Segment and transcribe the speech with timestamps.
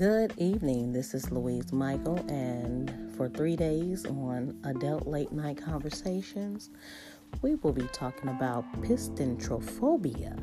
[0.00, 0.94] Good evening.
[0.94, 6.70] This is Louise Michael, and for three days on Adult Late Night Conversations,
[7.42, 10.38] we will be talking about pistanthrophobia.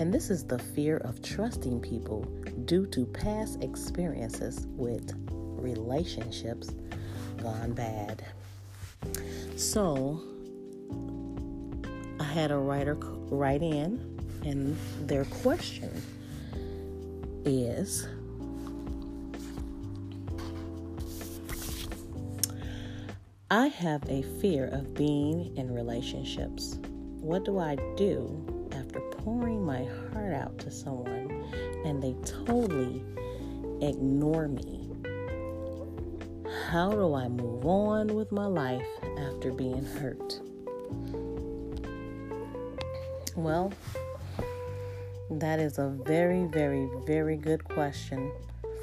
[0.00, 2.22] And this is the fear of trusting people
[2.64, 6.70] due to past experiences with relationships
[7.42, 8.24] gone bad.
[9.56, 10.22] So,
[12.18, 14.00] I had a writer write in,
[14.46, 14.74] and
[15.06, 15.90] their question
[17.44, 18.08] is
[23.54, 26.76] I have a fear of being in relationships.
[27.20, 31.30] What do I do after pouring my heart out to someone
[31.84, 33.04] and they totally
[33.80, 34.90] ignore me?
[36.68, 38.88] How do I move on with my life
[39.20, 40.40] after being hurt?
[43.36, 43.72] Well,
[45.30, 48.32] that is a very, very, very good question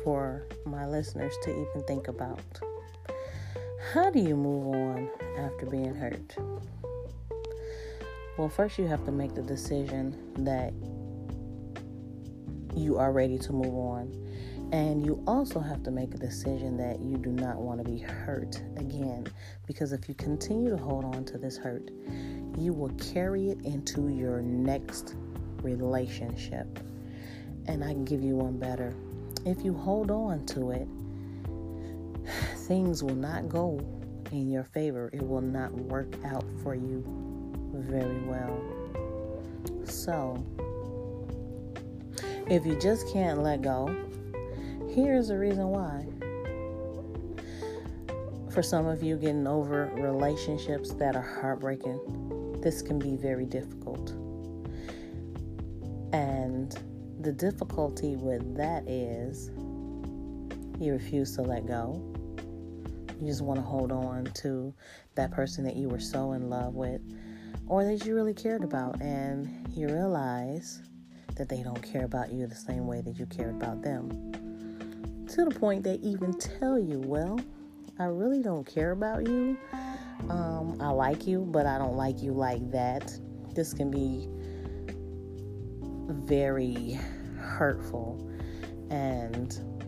[0.06, 2.40] for my listeners to even think about.
[3.94, 6.38] How do you move on after being hurt?
[8.38, 10.72] Well, first you have to make the decision that
[12.74, 14.70] you are ready to move on.
[14.72, 17.98] And you also have to make a decision that you do not want to be
[17.98, 19.28] hurt again.
[19.68, 21.92] Because if you continue to hold on to this hurt,
[22.58, 25.16] you will carry it into your next
[25.64, 26.80] relationship.
[27.68, 28.96] And I can give you one better.
[29.46, 30.88] If you hold on to it,
[32.72, 33.78] things will not go
[34.32, 35.10] in your favor.
[35.12, 37.04] It will not work out for you
[37.74, 38.64] very well.
[39.84, 40.42] So,
[42.50, 43.94] if you just can't let go,
[44.88, 46.08] here's the reason why.
[48.54, 54.12] For some of you getting over relationships that are heartbreaking, this can be very difficult.
[56.14, 56.74] And
[57.20, 59.50] the difficulty with that is
[60.80, 62.02] you refuse to let go
[63.22, 64.74] you just want to hold on to
[65.16, 67.02] that person that you were so in love with
[67.68, 70.82] or that you really cared about, and you realize
[71.36, 74.10] that they don't care about you the same way that you cared about them.
[75.30, 77.40] To the point they even tell you, Well,
[78.00, 79.58] I really don't care about you.
[80.30, 83.18] Um, I like you, but I don't like you like that.
[83.54, 84.28] This can be
[86.26, 87.00] very
[87.38, 88.28] hurtful
[88.90, 89.81] and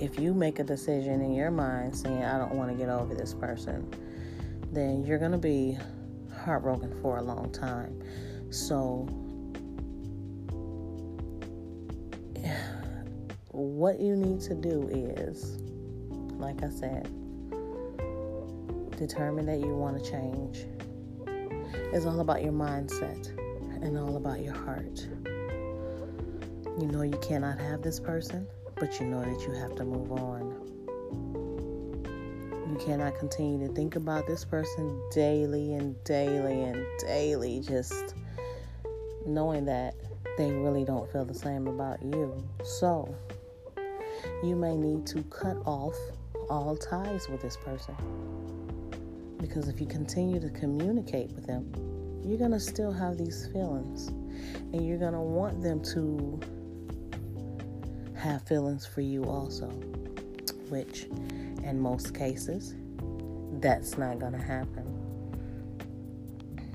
[0.00, 3.14] if you make a decision in your mind saying, I don't want to get over
[3.14, 3.86] this person,
[4.72, 5.76] then you're going to be
[6.42, 8.00] heartbroken for a long time.
[8.50, 9.06] So,
[13.48, 15.58] what you need to do is,
[16.38, 17.04] like I said,
[18.96, 20.64] determine that you want to change.
[21.92, 23.36] It's all about your mindset
[23.82, 25.06] and all about your heart.
[26.78, 28.46] You know you cannot have this person
[28.80, 30.56] but you know that you have to move on.
[32.70, 38.14] You cannot continue to think about this person daily and daily and daily, just
[39.26, 39.94] knowing that
[40.38, 42.42] they really don't feel the same about you.
[42.64, 43.14] So,
[44.42, 45.94] you may need to cut off
[46.48, 47.94] all ties with this person.
[49.38, 51.70] Because if you continue to communicate with them,
[52.24, 54.08] you're going to still have these feelings.
[54.72, 56.40] And you're going to want them to
[58.20, 59.66] have feelings for you also,
[60.68, 61.06] which
[61.64, 62.74] in most cases,
[63.60, 64.86] that's not going to happen.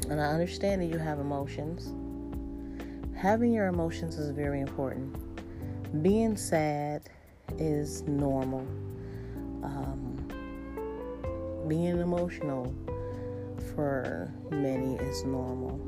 [0.09, 1.94] And I understand that you have emotions.
[3.16, 5.16] Having your emotions is very important.
[6.03, 7.03] Being sad
[7.57, 8.67] is normal.
[9.63, 10.16] Um,
[11.67, 12.73] being emotional
[13.73, 15.79] for many is normal.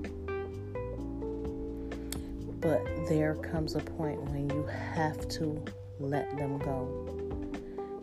[2.67, 5.63] But there comes a point when you have to
[6.01, 7.07] let them go.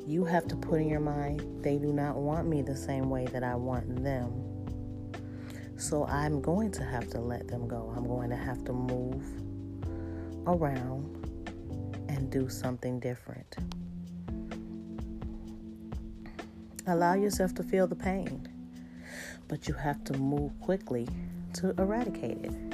[0.07, 3.27] You have to put in your mind, they do not want me the same way
[3.27, 4.33] that I want them.
[5.77, 7.93] So I'm going to have to let them go.
[7.95, 9.23] I'm going to have to move
[10.47, 11.29] around
[12.09, 13.57] and do something different.
[16.87, 18.49] Allow yourself to feel the pain,
[19.47, 21.07] but you have to move quickly
[21.53, 22.74] to eradicate it.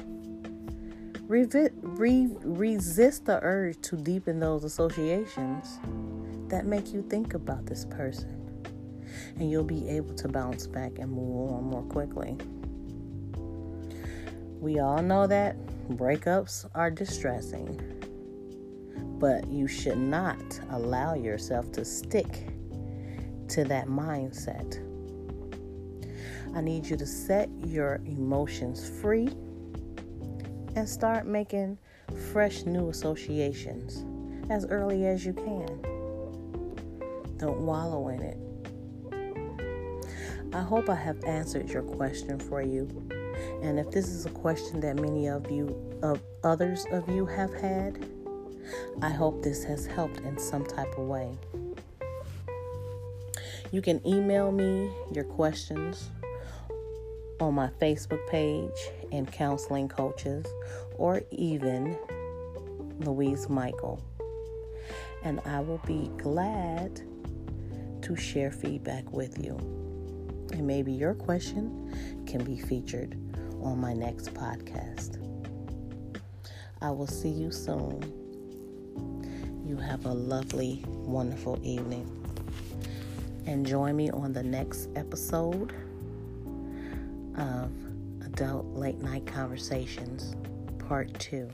[1.30, 5.78] Re- resist the urge to deepen those associations
[6.48, 8.36] that make you think about this person.
[9.36, 12.36] And you'll be able to bounce back and move on more quickly.
[14.60, 15.56] We all know that
[15.90, 17.80] breakups are distressing,
[19.20, 22.48] but you should not allow yourself to stick
[23.50, 24.84] to that mindset.
[26.56, 29.28] I need you to set your emotions free
[30.76, 31.78] and start making
[32.32, 34.04] fresh new associations
[34.50, 35.80] as early as you can.
[37.38, 38.36] Don't wallow in it.
[40.52, 42.88] I hope I have answered your question for you.
[43.62, 47.54] And if this is a question that many of you, of others of you have
[47.54, 48.04] had,
[49.00, 51.30] I hope this has helped in some type of way.
[53.70, 56.10] You can email me your questions
[57.40, 60.46] on my Facebook page and Counseling Coaches,
[60.96, 61.96] or even
[63.00, 64.02] Louise Michael.
[65.24, 67.00] And I will be glad
[68.02, 69.56] to share feedback with you.
[70.52, 73.16] And maybe your question can be featured
[73.62, 75.16] on my next podcast.
[76.82, 78.16] I will see you soon.
[79.66, 82.16] You have a lovely, wonderful evening.
[83.46, 85.72] And join me on the next episode
[88.90, 90.34] Late Night Conversations,
[90.88, 91.48] Part 2.